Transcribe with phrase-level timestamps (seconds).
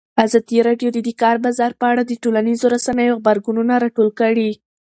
[0.25, 4.51] ازادي راډیو د د کار بازار په اړه د ټولنیزو رسنیو غبرګونونه راټول کړي.